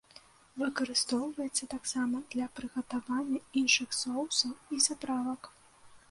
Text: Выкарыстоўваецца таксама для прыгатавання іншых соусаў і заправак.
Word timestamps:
Выкарыстоўваецца 0.59 1.63
таксама 1.73 2.21
для 2.35 2.47
прыгатавання 2.59 3.39
іншых 3.61 3.89
соусаў 4.01 4.53
і 4.77 4.79
заправак. 4.87 5.41